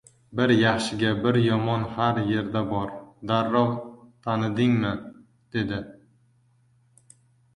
—Bir 0.37 0.51
yaxshiga 0.59 1.09
bir 1.25 1.35
yomon 1.47 1.83
har 1.97 2.21
yerda 2.29 2.63
bor. 2.71 2.95
Darrov 3.31 3.75
tanidingmi?— 4.29 4.93
dedi. 5.57 5.81